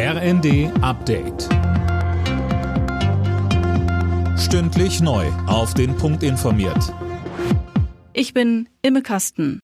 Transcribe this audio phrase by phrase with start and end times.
[0.00, 1.48] RND Update.
[4.38, 5.26] Stündlich neu.
[5.48, 6.94] Auf den Punkt informiert.
[8.12, 9.58] Ich bin Imme Kasten.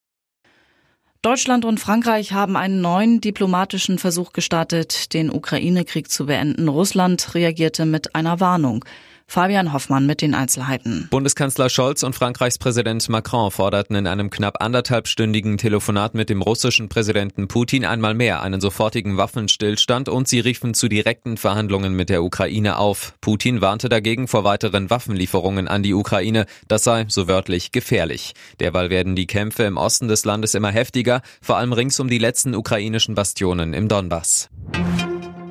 [1.22, 6.66] Deutschland und Frankreich haben einen neuen diplomatischen Versuch gestartet, den Ukraine-Krieg zu beenden.
[6.66, 8.84] Russland reagierte mit einer Warnung.
[9.26, 11.08] Fabian Hoffmann mit den Einzelheiten.
[11.10, 16.88] Bundeskanzler Scholz und Frankreichs Präsident Macron forderten in einem knapp anderthalbstündigen Telefonat mit dem russischen
[16.88, 22.22] Präsidenten Putin einmal mehr einen sofortigen Waffenstillstand und sie riefen zu direkten Verhandlungen mit der
[22.22, 23.14] Ukraine auf.
[23.20, 26.46] Putin warnte dagegen vor weiteren Waffenlieferungen an die Ukraine.
[26.68, 28.34] Das sei, so wörtlich, gefährlich.
[28.60, 32.18] Derweil werden die Kämpfe im Osten des Landes immer heftiger, vor allem rings um die
[32.18, 34.48] letzten ukrainischen Bastionen im Donbass.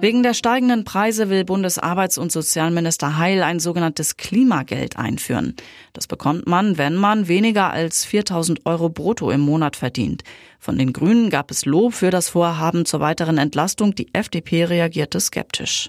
[0.04, 5.56] Wegen der steigenden Preise will Bundesarbeits- und Sozialminister Heil ein sogenanntes Klimageld einführen.
[5.94, 10.26] Das bekommt man, wenn man weniger als 4000 Euro brutto im Monat verdient.
[10.60, 13.96] Von den Grünen gab es Lob für das Vorhaben zur weiteren Entlastung.
[13.96, 15.88] Die FDP reagierte skeptisch.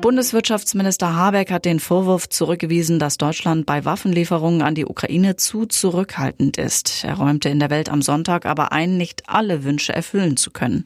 [0.00, 6.56] Bundeswirtschaftsminister Habeck hat den Vorwurf zurückgewiesen, dass Deutschland bei Waffenlieferungen an die Ukraine zu zurückhaltend
[6.56, 7.04] ist.
[7.04, 10.84] Er räumte in der Welt am Sonntag aber ein, nicht alle Wünsche erfüllen zu können.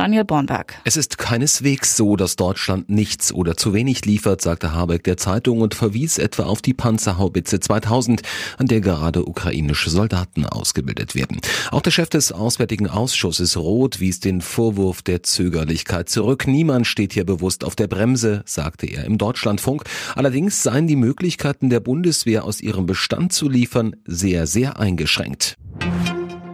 [0.00, 0.80] Daniel Bornberg.
[0.84, 5.60] Es ist keineswegs so, dass Deutschland nichts oder zu wenig liefert, sagte Habeck der Zeitung
[5.60, 8.22] und verwies etwa auf die Panzerhaubitze 2000,
[8.56, 11.42] an der gerade ukrainische Soldaten ausgebildet werden.
[11.70, 16.46] Auch der Chef des Auswärtigen Ausschusses Roth wies den Vorwurf der Zögerlichkeit zurück.
[16.46, 19.82] Niemand steht hier bewusst auf der Bremse, sagte er im Deutschlandfunk.
[20.14, 25.58] Allerdings seien die Möglichkeiten der Bundeswehr aus ihrem Bestand zu liefern sehr, sehr eingeschränkt.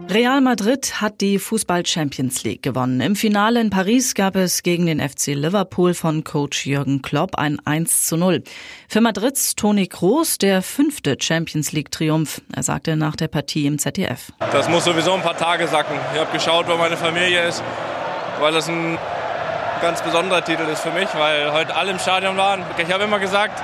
[0.09, 3.01] Real Madrid hat die Fußball Champions League gewonnen.
[3.01, 7.59] Im Finale in Paris gab es gegen den FC Liverpool von Coach Jürgen Klopp ein
[7.65, 8.41] 1 zu 0.
[8.87, 12.41] Für Madrids Toni Kroos der fünfte Champions League Triumph.
[12.55, 14.31] Er sagte nach der Partie im ZDF.
[14.39, 15.97] Das muss sowieso ein paar Tage sacken.
[16.13, 17.61] Ich habe geschaut, wo meine Familie ist,
[18.39, 18.97] weil das ein
[19.81, 22.63] ganz besonderer Titel ist für mich, weil heute alle im Stadion waren.
[22.77, 23.61] Ich habe immer gesagt,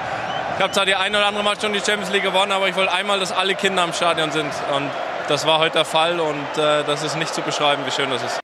[0.57, 2.75] ich habe zwar die eine oder andere Mal schon die Champions League gewonnen, aber ich
[2.75, 4.51] wollte einmal, dass alle Kinder im Stadion sind.
[4.75, 4.89] Und
[5.27, 8.23] das war heute der Fall und äh, das ist nicht zu beschreiben, wie schön das
[8.23, 8.39] ist.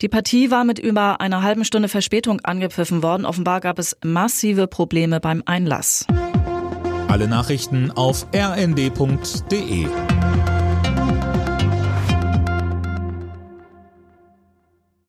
[0.00, 3.26] Die Partie war mit über einer halben Stunde Verspätung angepfiffen worden.
[3.26, 6.06] Offenbar gab es massive Probleme beim Einlass.
[7.08, 9.86] Alle Nachrichten auf rnd.de